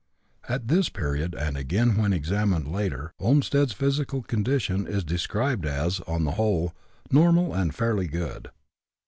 [0.49, 6.23] At this period, and again when examined later, Olmstead's physical condition is described as, on
[6.23, 6.73] the whole,
[7.11, 8.47] normal and fairly good.